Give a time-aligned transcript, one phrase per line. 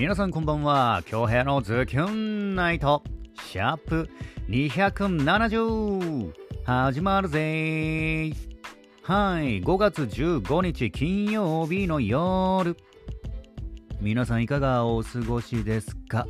[0.00, 1.02] 皆さんこんばんは。
[1.06, 3.02] 京平のズキュンナイト、
[3.50, 4.08] シャープ
[4.48, 6.32] 270
[6.62, 8.32] 始まるぜ
[9.02, 12.76] はい、5月15日金曜日の夜。
[14.00, 16.28] 皆さんいかがお過ごしですか？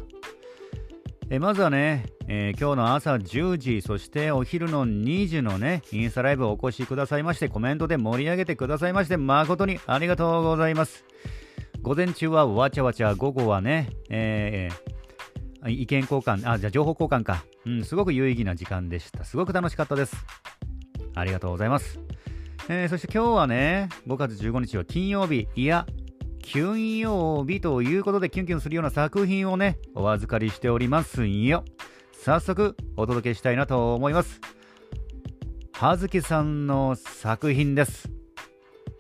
[1.29, 11.05] えまずはね、えー今日の朝10時、そしてお昼の2時のね、インスタライブお越しくださいまして、コメントで盛り上げてくださいまして、誠にありがとうございます。
[11.83, 14.99] 午前中はわちゃわちゃ、午後はね、えー
[15.67, 17.45] 意見交換、あ、じゃあ情報交換か。
[17.67, 19.25] うん、すごく有意義な時間でした。
[19.25, 20.17] すごく楽しかったです。
[21.15, 21.99] ありがとうございます。
[22.69, 25.85] えーそして今日はね、5月15日は金曜日、いや、
[26.43, 31.65] 金曜日ということでキュンキュンするような作品をね、お預かりしておりますよ。
[32.13, 34.41] 早速お届けしたいなと思います。
[35.73, 38.11] 葉月さんの作品です。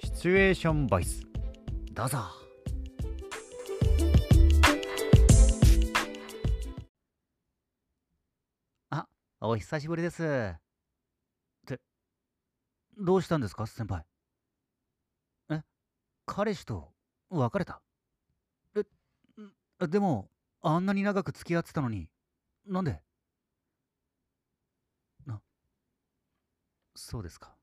[0.02, 1.26] シチュエーションボイス。
[1.92, 2.38] どうぞ。
[9.51, 10.23] お久しぶりです。
[10.23, 10.59] っ
[11.66, 11.80] て、
[12.99, 14.04] どうしたんですか、先輩？
[15.49, 15.63] え、
[16.27, 16.93] 彼氏と
[17.30, 17.80] 別れた？
[18.76, 18.85] え、
[19.87, 20.29] でも、
[20.60, 22.10] あんなに長く付き合ってたのに、
[22.66, 23.01] なんで？
[25.24, 25.41] な、
[26.95, 27.57] そうですか。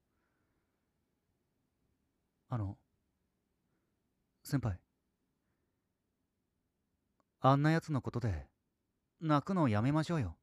[2.49, 2.79] あの、
[4.43, 4.79] 先輩。
[7.41, 8.47] あんな奴のことで、
[9.21, 10.35] 泣くのをやめましょうよ。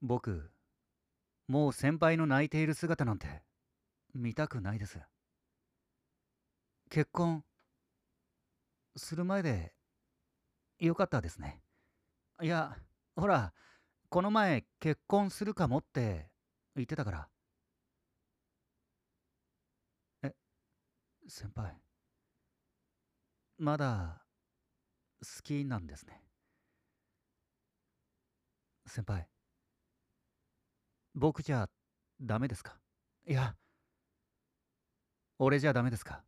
[0.00, 0.50] 僕、
[1.48, 3.42] もう先輩の泣いている姿なんて、
[4.14, 4.98] 見たくないです。
[6.90, 7.44] 結婚、
[8.96, 9.74] する前で、
[10.78, 11.62] よかったですね。
[12.42, 12.76] いや、
[13.16, 13.52] ほら、
[14.08, 16.30] この前結婚するかもって
[16.76, 17.28] 言ってたから。
[20.22, 20.34] え、
[21.26, 21.80] 先輩。
[23.58, 24.22] まだ
[25.20, 26.22] 好きなんですね。
[28.86, 29.28] 先輩。
[31.14, 31.68] 僕じゃ
[32.20, 32.76] ダメですか？
[33.26, 33.54] いや、
[35.38, 36.22] 俺じゃダメですか？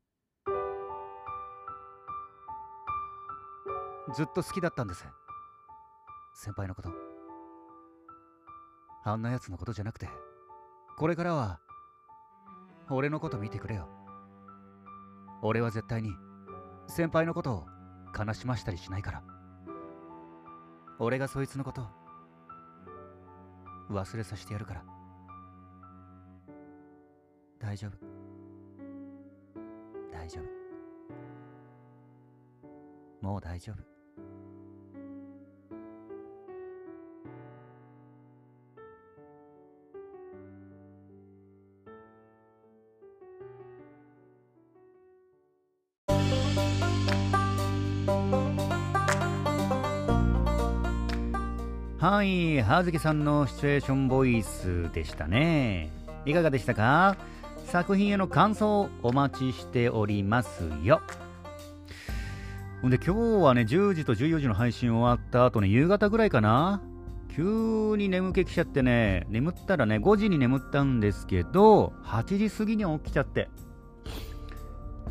[4.14, 5.04] ずっと好きだったんです。
[6.34, 6.90] 先輩のこと。
[9.04, 10.08] あんな奴のことじゃなくて、
[10.98, 11.60] これからは、
[12.90, 13.88] 俺のこと見てくれよ。
[15.42, 16.12] 俺は絶対に、
[16.88, 17.66] 先輩のことを
[18.18, 19.22] 悲しましたりしないから。
[20.98, 21.86] 俺がそいつのこと、
[23.90, 24.84] 忘れさせてやるから。
[27.58, 27.92] 大丈夫。
[30.12, 30.60] 大丈夫。
[33.20, 33.89] もう大丈夫。
[52.20, 55.90] はい、葉月さんのシチュエーションボイスでしたね。
[56.26, 57.16] いかがでしたか？
[57.64, 61.00] 作品への感想をお待ちしておりますよ。
[62.82, 66.82] ほんで今日はね、10時と14時の配信終わった後ね、夕方ぐらいかな
[67.34, 73.48] 急に眠気来ちゃってね、眠ったらね、5時に眠ったんですけど、8時過ぎに起きちゃって。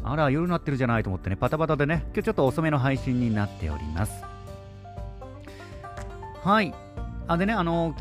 [0.03, 4.23] あら、夜になってるじゃないと思ってね、パタパタでね、今日ちょっと遅めの配信になっております。
[6.43, 6.71] はい。
[7.29, 7.95] あ、でね、あの、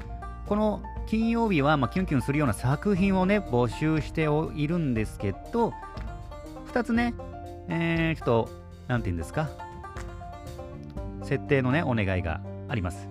[0.46, 5.74] この金曜日は、まあ、キュンキュンするような作品をね、募集しておいるんですけど、
[6.72, 7.14] 2つね、
[7.68, 8.50] えー、ちょっと、
[8.88, 9.50] なんて言うんですか、
[11.22, 13.06] 設定のね、お願いがあります。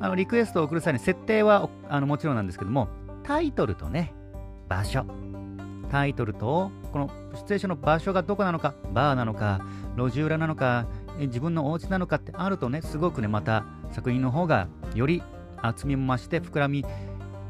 [0.00, 2.88] あの、リクエストを送る際に、設定はあのもちろんなんですけども、
[3.22, 4.12] タイトルとね、
[4.68, 5.06] 場所。
[5.90, 9.62] タイトルと、このシチュエーションの場所がどこなのか、バーなのか、
[9.96, 10.86] 路地裏なのか、
[11.18, 15.22] 自分のお家なのかってあるとね、すごくね、また作品の方がより
[15.62, 16.84] 厚みも増して膨らみ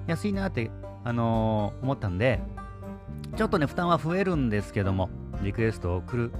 [0.06, 0.70] やすいなって、
[1.04, 2.40] あのー思ったんで、
[3.36, 5.10] ちょっとね、負担は増えるんですけども、
[5.42, 6.32] リクエストを送る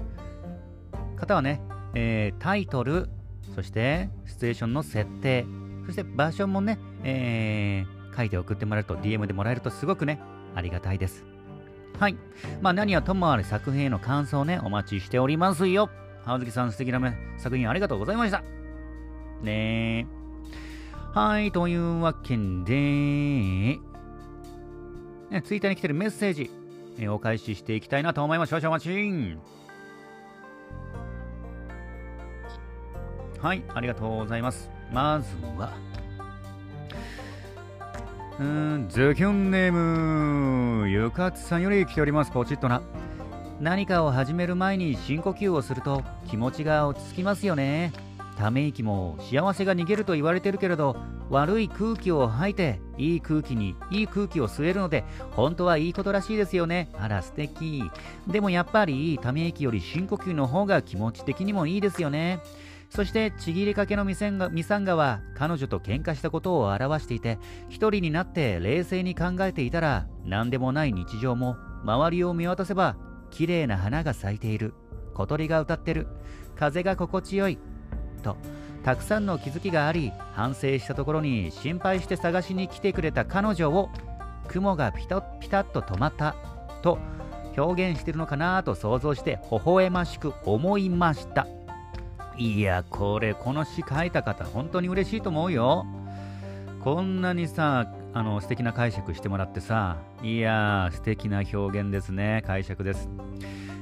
[1.17, 1.63] 方はね、
[1.95, 3.09] えータイトル、
[3.55, 5.47] そしてシチュエーションの設定、
[5.87, 10.21] そして場所もね、えー書いて送ってもらえると、DM でもらえるとすごくね、
[10.55, 11.27] ありがたいです。
[11.99, 12.17] はい。
[12.63, 15.91] まあ何はともあれ作品への感想をね、お待ちしておりますよ。
[16.25, 17.01] 葉月さん素敵な
[17.39, 18.43] 作品ありがとうございました。
[19.43, 20.16] ねえ。
[21.17, 23.81] はい、というわけで、ね、
[25.43, 26.51] ツイッターに来てるメッセージ、
[26.99, 28.51] えお返ししていきたいなと思います。
[28.51, 29.39] 少々お待ち。
[33.41, 34.69] はい、ありがとうございます。
[34.93, 35.73] まずは、
[38.39, 38.47] うー
[38.85, 42.31] ん、ズキュンネーム、ゆかつさんより来ております。
[42.31, 42.83] ポチッとな。
[43.59, 47.91] 何かを始める前に深呼吸をすると気持ちが落ち着きますよね
[48.37, 50.97] ため息も幸せが逃げると言われてるけれど
[51.31, 56.91] 悪い空気を吐いていい空気にいい空気を吸えるので本当はいいことらしいですよね。
[56.99, 57.83] あら素敵。
[58.29, 62.41] でもやっぱりため息より深呼吸の方が気持ち的にもいいですよね。
[62.91, 67.39] そしてちぎりかけのミサンガミサンガは彼女と喧嘩したことを表していて
[67.69, 72.97] 一人になって冷静に考えていたら何でもない日常も周りを見渡せば
[73.31, 74.75] 綺麗な花が咲いている。
[75.15, 76.07] 小鳥が歌ってる。
[76.55, 77.59] 風が心地よい。
[78.27, 78.37] と
[78.83, 83.91] たくさんの気づきがあり反省したところに心配して探しに来てくれた彼女を
[84.49, 86.37] 雲がピタピタッと止まった
[86.83, 86.99] と
[87.57, 91.47] 表現してるのかなと想像して微笑ましく思いました。
[92.37, 95.87] いやこれこの詩書いた方本当に嬉しいと思うよ。
[96.85, 103.09] こんなにさあの素敵な解釈してもらってさいやー素敵な表現ですね解釈です。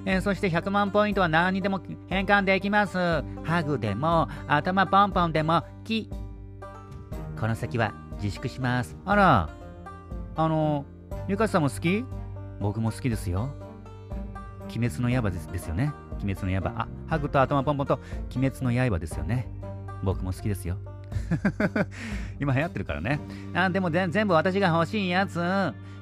[0.06, 2.98] えー、そして100万ポイントは何にでも変換できます。
[3.42, 6.10] ハグでも、頭ポンポンでも、き。
[7.38, 7.92] この先は
[8.22, 8.96] 自粛します。
[9.04, 9.48] あら、
[10.36, 10.84] あの、
[11.28, 12.04] ゆかさんも好き？
[12.60, 13.50] 僕も好きですよ。
[14.64, 15.92] 鬼滅の刃ですですよね。
[16.22, 16.72] 鬼滅の刃。
[16.76, 18.00] あ、ハグと頭ポンポンと
[18.34, 19.48] 鬼滅の刃ですよね。
[20.02, 20.76] 僕も好きですよ。
[22.40, 23.20] 今流行ってるからね。
[23.54, 25.40] あでも全部私が欲しいやつ。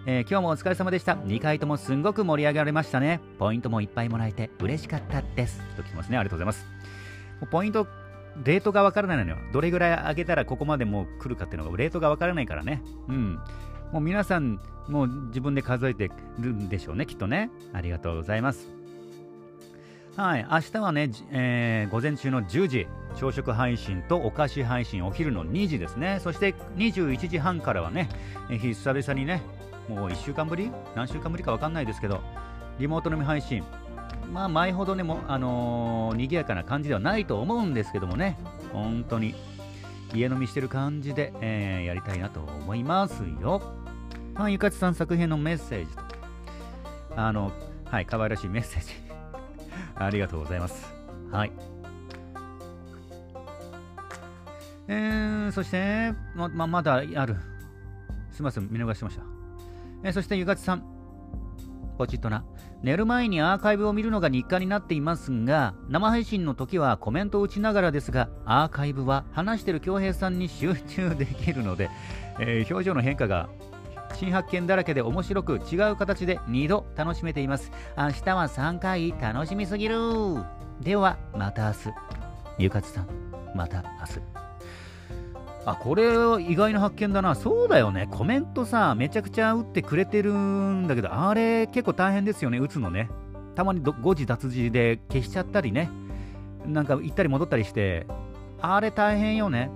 [0.04, 1.14] えー、今日もお疲れ様でした。
[1.14, 3.20] 2回ともすんごく盛り上げられましたね。
[3.38, 5.62] ポイントもいっぱいもらえて嬉しかったです。
[5.76, 6.18] と来てますね。
[6.18, 6.66] ありがとうございます。
[7.50, 7.86] ポイント、
[8.44, 9.36] レートがわからないのよ。
[9.52, 12.82] どれぐらい上げたらここまでもう来るかっていうのが、レートがわからないからね。
[13.08, 13.38] うん。
[13.92, 16.10] もう皆さん、もう自分で数えて
[16.40, 17.50] るんでしょうね、きっとね。
[17.72, 18.81] ありがとうございます。
[20.14, 22.86] はい、明日はね、えー、午前中の10時、
[23.16, 26.20] 朝食配信とお菓子配信、お昼の2時ですね。
[26.22, 28.10] そして21時半からはね、
[28.50, 29.40] えー、久々にね、
[29.88, 30.70] もう1週間ぶり？
[30.94, 32.20] 何週間ぶりか分かんないですけど、
[32.78, 33.64] リモート飲み配信、
[34.30, 38.36] まあ前ほどね、もあのー、賑やかな感じではないと思うんですけどもね、
[38.74, 39.34] 本当に
[40.14, 43.62] 家飲みしてる感じで、えー、やりたいなと思いますよ。
[44.34, 46.02] まあ、ゆかちさん作品のメッセージと、
[47.16, 47.50] あの、
[47.86, 49.11] はい、可愛らしいメッセージ。
[50.04, 50.92] ありがとうございます。
[51.30, 51.52] はい。
[54.88, 57.36] えー、そして、ま、ままだある。
[58.30, 59.22] すみません、見逃してました。
[60.04, 60.84] えー、そして、ゆかちさん。
[61.98, 62.44] ポチッとな。
[62.82, 71.90] 寝る前にアーカイブを見るのが日課になっていますが、生配信の時はコメントを打ちながらですが、アーカイブは話してる恭平さんに集中できるので、
[72.40, 73.48] えー、表情の変化が
[74.22, 77.72] 新発見だらけで面白く違う形で2度楽しめています。
[77.98, 79.96] 明日は3回楽しみすぎる。
[80.80, 81.78] ではまた明日。
[82.56, 83.08] ゆかつさん
[83.56, 84.20] また明日。
[85.66, 86.04] あこれ
[86.40, 87.34] 意外な発見だな。
[87.34, 88.06] そうだよね。
[88.12, 92.58] コメントさめちゃくちゃ打ってくれてるんだけどあれ結構大変ですよね。
[92.58, 93.10] 打つのね。
[93.56, 95.90] たまに誤字脱字で消しちゃったりね。
[96.64, 98.06] なんか行ったり戻ったりして。
[98.60, 99.68] あれ大変よね。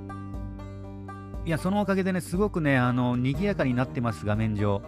[1.46, 4.82] いや、そのおかげでね、すごくね、あの、賑やかになってます、画面上。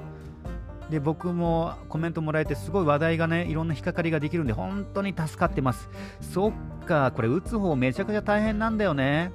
[0.91, 5.89] で、僕もコメントもらえて、すごい話題がね、いろんな引っかかりができるんで、本当に助かってます。
[6.21, 9.31] そっか、これ打つ方めちゃくちゃ大変なんだよね。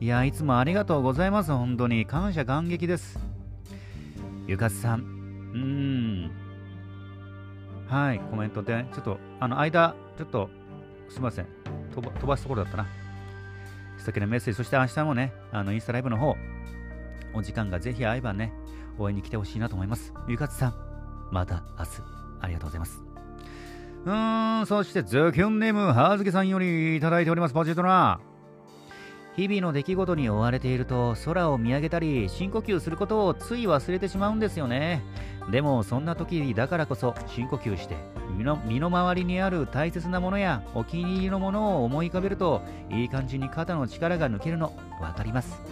[0.00, 2.04] いや、いつもありがとうございます、本当に。
[2.04, 3.18] 感謝感激です。
[4.46, 6.30] ゆかすさん、うーん。
[7.86, 10.50] はい、コメントで、ちょっと、あの、間、ちょっと、
[11.08, 11.46] すみません。
[11.94, 12.97] 飛ばすところだったな。
[14.08, 16.34] 先のメッセージ、そして明日もね、あのインスタライブの方、
[17.34, 18.54] お時間がぜひ合えばね、
[18.98, 20.14] 応援に来てほしいなと思います。
[20.28, 20.74] ゆかつさん、
[21.30, 21.90] また明日、
[22.40, 23.02] ありがとうございます。
[24.06, 28.18] うーん、そしてズキュンネーム、はずけさんよりいただいております、ポジトラ。
[29.38, 35.04] 日々の出来事に追われていると空を見上げたり深呼吸することをつい忘れてしまうんですよね。
[35.48, 37.94] でもそんな時だからこそ深呼吸して
[38.36, 45.62] 身の身の回りにある大切なものやお気に入りのものを思い浮かべるといい感じに肩の力が抜けるの分かります。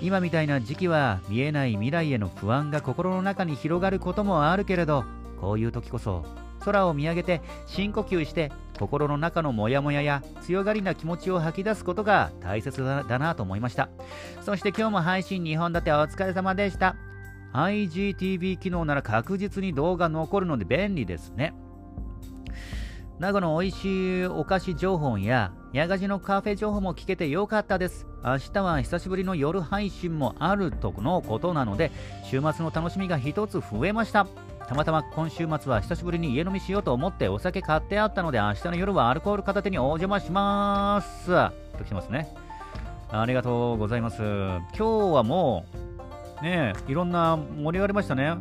[0.00, 5.04] 今みたいな時期は見えない未来への不安が心の中に広がることもあるけれど
[5.38, 6.24] こういう時こそ
[6.60, 13.88] 空を見上げて深呼吸して心の中のモヤモヤや強がりな気持ちを吐き出すことが大切だなと思いました
[14.42, 16.96] そして今日も配信2本立てお疲れ様でした
[17.52, 21.54] IGTV 機能なら確実に動画残るので便利ですね
[23.18, 28.06] 名護の美味しいお菓子情報や、矢賀寺のカフェ情報も聞けてよかったです。
[28.22, 31.92] 明日は久しぶりの夜配信もあるとのことなので、
[32.24, 34.26] 週末の楽しみが一つ増えました。
[34.68, 41.26] たまたま今週末は久しぶりに家飲みしようと思ってお酒買ってあったので明日の夜はアルコール片手にお邪魔します。
[41.78, 42.34] と来てますね。
[43.10, 44.16] ありがとうございます。
[44.20, 45.64] 今日はも
[46.40, 48.34] う、ねいろんな盛り上がりましたね。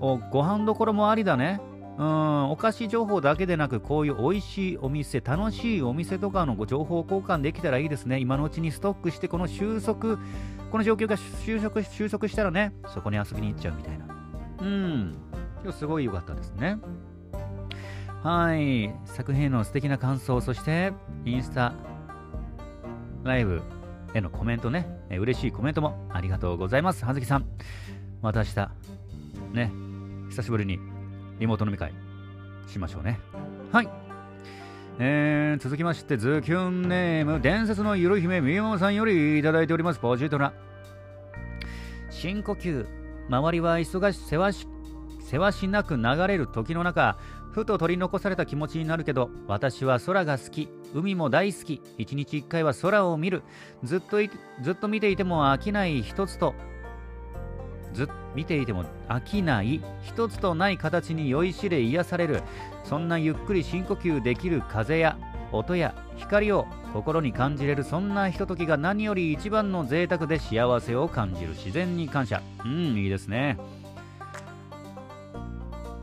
[0.00, 1.60] お、ご飯どころもありだね。
[1.98, 10.18] うんお菓子情報だけでなくこういう美味しいお店楽しいお店とかのご情報交換できたらいいですね今のうちにストックしてこの収束
[10.70, 14.15] この状況が収束収束したらねそこに遊びに行っちゃうみたいな
[14.60, 15.16] うん。
[15.62, 16.78] 今日すごい良かったですね。
[18.22, 18.92] はい。
[19.04, 20.92] 作品への素敵な感想そして
[21.24, 21.74] インスタ
[23.24, 23.62] ライブ
[24.14, 27.04] へのコメントね、え嬉しいコメントもありがとうございます。
[27.04, 27.46] 葉月さん。
[28.22, 28.70] また明日
[29.52, 29.72] ね。
[30.30, 30.78] 久しぶりに
[31.38, 31.92] リモート飲み会
[32.66, 33.18] しましょうね。
[33.72, 33.88] はい。
[34.98, 40.54] えー、続きまして、ズキュンネーム、伝説のゆる姫みよさんよりいただいております、ポジトラ。
[42.08, 42.86] 深呼吸、
[43.28, 44.68] 周りは忙し、世話し、
[45.20, 47.18] 世話しなく流れる時の中、
[47.50, 53.42] ふと取り残された気持ちになるけど、私は空が好き、海も大好き、一日一回は空を見る、
[53.82, 54.18] ずっと
[54.62, 56.54] ずっと見ていても飽きない一つと、
[57.92, 62.42] ずっと見ていても飽きない一つとない形に酔いしれ癒される。
[62.84, 65.18] そんなゆっくり深呼吸できる風や
[65.56, 72.42] 音や光を心に感じれるそんなひとときが何より一番の贅沢で幸せを感じる自然に感謝。
[72.64, 73.58] うんいいですね。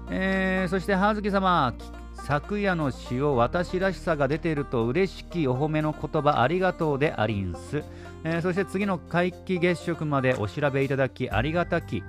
[0.09, 1.73] えー、そして葉月様
[2.13, 7.83] 昨夜の詩を私らしさが出ていると嬉しきお褒めの言葉ありがとうでありんす、
[8.23, 12.03] えー、そして次の皆既月食までお調べいただきありがたき。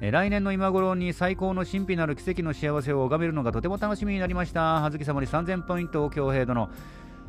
[0.00, 4.80] 来年の今頃に最高の神秘なる奇跡の幸せを拝めるのがとても楽しみになりました。
[4.80, 6.70] 葉月様に3000ポイントを強兵殿。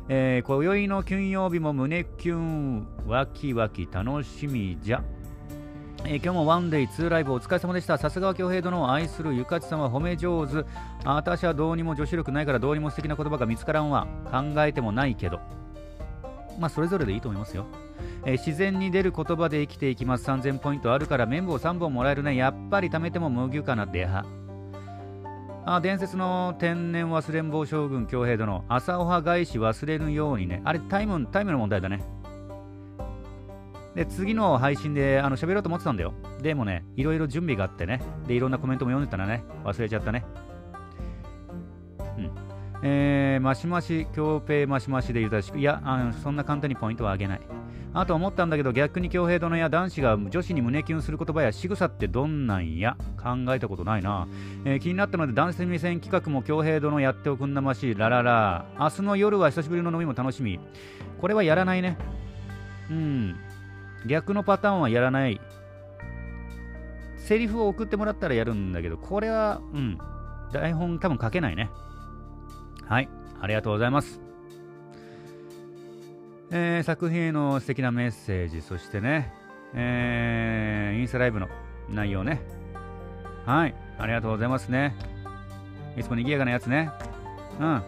[0.08, 5.04] えー、今宵の金曜日も胸キュン、ワキワキ楽しみじゃ。
[6.06, 7.98] えー、今日もワンデイツーライブお疲れ様でした。
[7.98, 10.64] さすがは京平殿を愛するゆかちさんは褒め上手。
[11.04, 14.06] あ私はどうにも女子力ないからどうにも素敵な言葉が見つからんわ。
[14.30, 15.40] 考えてもないけど。
[16.58, 17.66] まあ、それぞれでいいと思いますよ。
[18.24, 20.28] えー、自然に出る言葉で生きていきます。
[20.28, 22.36] 3000ポイントあるから綿棒3本もらえるね。
[22.36, 24.24] やっぱり貯めても麦かな、では。
[25.64, 30.60] あ伝説の天然忘れん坊将軍京平殿、朝おは返し忘れぬようにね。
[30.64, 32.02] あれ、タイム、タイムの問題だね。
[33.94, 36.14] で、次の配信であの喋ろうと思ってたんだよ。
[36.40, 38.00] でもね、いろいろ準備があってね。
[38.26, 40.24] で、いろんなコメントも読んでたらね、忘れちゃったね。
[42.16, 42.30] うん。
[42.82, 47.40] えー、マシマシ、強兵マシマシで言うたらしく、いやあの、そんな簡単にポイントはあげない。
[47.94, 54.26] あと思ったんだけど逆に恭平殿や男子が女子に胸キュンする言葉や仕草ってどんなんや考えたことないな、
[54.64, 58.66] えー、気になったので男性目線企画も恭平殿やっておくんなましラララ。
[58.78, 60.58] 明日の夜は久しぶりの飲みも楽しみ。
[61.20, 61.98] これはやらないね。
[62.90, 63.36] うん。
[64.06, 65.40] 逆のパターンはやらない。
[67.18, 69.98] セリフを送ってもらったらやるんだけどこれはうん。
[70.52, 71.70] 台本多分書けないね。
[72.86, 73.08] はい。
[73.40, 74.31] ありがとうございます。
[76.54, 79.32] えー、作品への素敵なメッセージ、そしてね、
[79.72, 81.48] えー、インスタライブの
[81.88, 82.42] 内容ね。
[83.46, 84.94] はい、ありがとうございますね。
[85.96, 86.90] いつも賑やかなやつね。
[87.58, 87.82] うん。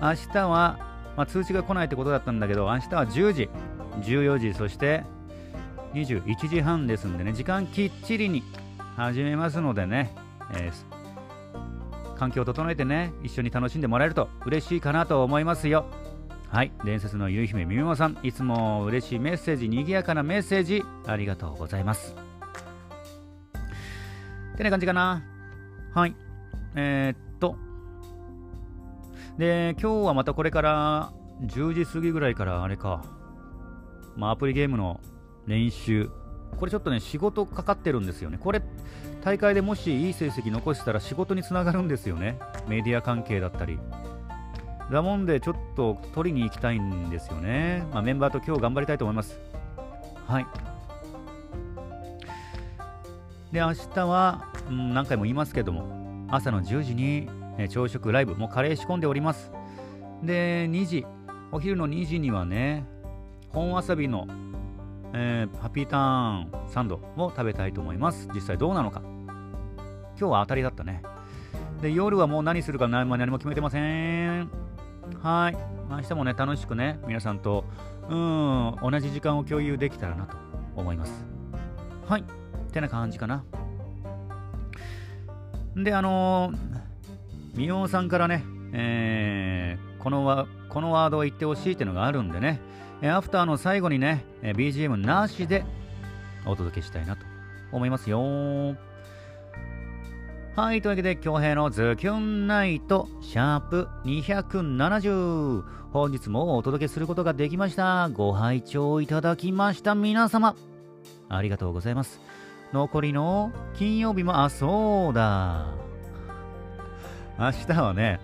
[0.00, 0.78] 明日は、
[1.16, 3.50] まあ、通知が来ないってことだったんだけど、明日は10時、
[4.02, 5.02] 14時、そして
[5.94, 8.44] 21時半ですんでね、時間きっちりに
[8.94, 10.14] 始めますのでね、
[10.52, 15.86] えー、環境を整えてね、一緒に楽しんでもらえると嬉しいかなと思いますよ。
[16.56, 22.16] はい、伝説のゆい姫みみもさん、いつも嬉しいメッセージ、賑やかなメッセージ、ありがとうございます。
[24.54, 25.22] ってな感じかな。
[25.92, 26.16] はい。
[26.74, 27.56] えー、っと。
[29.36, 33.04] で、今日はまたこれから10時過ぎぐらいからあれか、
[34.16, 34.98] まあ、アプリゲームの
[35.46, 36.08] 練習。
[36.56, 38.38] これちょっとね、仕事かかってるんですよね。
[38.38, 38.62] これ、
[39.22, 42.38] 大会でもしいい成績残したら仕事につながるんですよね。
[42.66, 43.78] メディア関係だったり。
[44.90, 47.84] だもんでちょっと取りに行きたいんですよね。
[47.92, 49.38] まあ、メンバーと今日頑張りたいと思います。
[50.26, 50.46] はい。
[53.52, 57.28] で、明日は、うん、何回も言いますけども、朝の10時に、
[57.58, 59.50] え朝食ライブ、もうカレー仕込んでおります。
[60.22, 61.06] で、2時、
[61.50, 62.84] お昼の2時にはね、
[63.50, 64.26] 本わさびの、
[65.14, 68.28] えー、ハピーターンサンドを食べたいと思います。
[68.34, 69.00] 実際どうなのか。
[70.18, 71.02] 今日は当たりだったね。
[71.80, 74.65] で、夜はもう何するか何も決めてません。
[75.22, 75.56] はい。
[75.90, 77.64] 明日もね、楽しくね、皆さんと、
[78.08, 80.36] うん、同じ時間を共有できたらなと
[80.76, 81.24] 思います。
[82.06, 82.22] はい。
[82.22, 82.24] っ
[82.72, 83.44] てな感じかな。
[85.76, 92.60] で、あのー、みおさんからね、えー、このワこのワードを言ってほしいっていうのがあるんでね、
[93.00, 95.64] えアフターの最後にね、え BGM なしで
[96.44, 97.24] お届けしたいなと
[97.72, 98.76] 思いますよ。
[100.56, 105.62] はい、というわけで、京平のズキュンナイト、シャープ270。
[105.92, 108.08] 本日もお届けすることができました。
[108.08, 110.56] ご拝聴いただきました皆様。
[111.28, 112.22] ありがとうございます。
[112.72, 115.66] 残りの金曜日も、あ、そうだ。
[117.38, 118.18] 明日はね、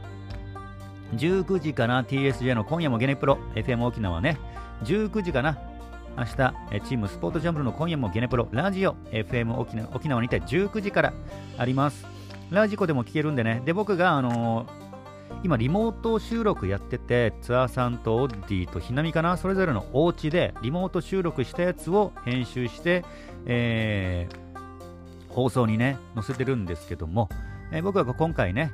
[1.16, 4.38] 19時かな、TSJ の今夜もゲネプロ、FM 沖縄ね、
[4.84, 5.58] 19時かな、
[6.16, 6.34] 明日、
[6.88, 9.54] チームスポーツジャンブルの今夜もゲネプロ、ラジオ、FM
[9.94, 11.12] 沖縄にて19時から
[11.58, 12.10] あります。
[12.52, 14.92] ラジコでも聞けるんでね、で、僕が、あのー
[15.42, 23.04] 今リモート収録やっててツアーさんとオッディとひなみかなそれぞれのお家でリモート収録したやつを編集して、
[23.46, 27.28] えー、放送にね載せてるんですけども、
[27.72, 28.70] えー、僕は今回ね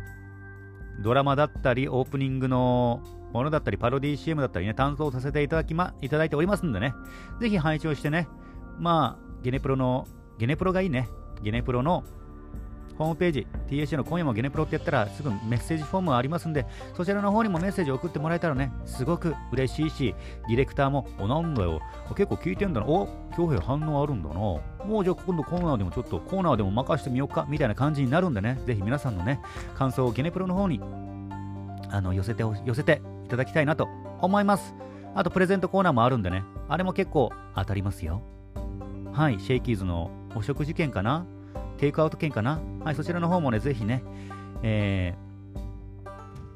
[1.01, 6.95] ドラマだったりオープニングのものだったりパロディ CM だったりね担当させていただきまいただいておりますんでね。
[7.41, 8.29] ぜひ拝聴してね
[8.79, 10.07] まあゲネプロの
[10.39, 11.09] ゲネプロがいいね。
[11.43, 12.05] ゲネプロの
[12.99, 20.15] ホームページ、TAC の今夜もゲネプロってやったらすぐメッセージフォームありますんで、そちらの方にもメッセージ送ってもらえたらね、すごく嬉しいし、
[20.49, 21.81] ディレクターも、お、なんだよ、
[22.17, 24.63] 結構聞いてんだな、お、京平反応あるんだな、も
[25.01, 29.41] うじゃあ今度コーナーでもちょっとコーナーでも任してみようか、みたいな感じになるんでね、ぜひ皆さんのね、
[29.77, 30.81] 感想をゲネプロの方に
[31.91, 33.89] あの寄せて寄せていただきたいなと
[34.21, 34.75] 思います。
[35.15, 38.23] あとプレゼントコーナーもあるんでね、あれも結構当たりますよ。
[39.13, 41.27] はい、シェイキーズのお食事券かな。
[41.79, 42.61] テイクアウト券かな？
[42.85, 44.03] はい、そちらの方もね、ぜひね、
[44.63, 45.15] え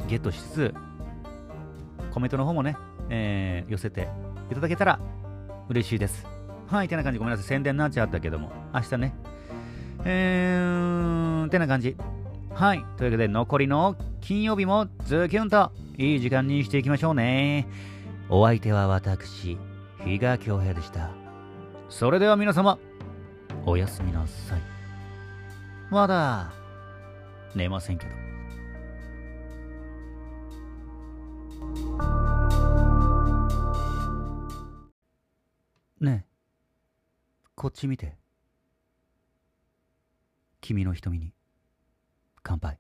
[0.00, 0.74] ー、ゲットしつつ、
[2.10, 2.76] コメントの方もね、
[3.08, 4.08] えー、寄せて
[4.50, 5.00] いただけたら
[5.68, 6.26] 嬉しいです。
[6.66, 9.14] はい、てな感じ、ごめんなさい、宣伝になっちゃったけども、明日ね、
[10.04, 11.96] えー、てな感じ。
[12.54, 17.66] はい、というわけで、残りの金曜日もズキュンといい時間にしていきましょうね。
[18.28, 19.56] お相手は私、
[20.04, 21.10] 比嘉恭平でした。
[21.88, 22.78] それでは皆様、
[23.64, 24.71] おやすみなさい。
[25.92, 26.50] まだ。
[27.54, 28.12] 寝ませんけど。
[36.00, 36.32] ねえ。
[37.54, 38.16] こっち見て。
[40.62, 41.34] 君の瞳に。
[42.42, 42.78] 乾杯。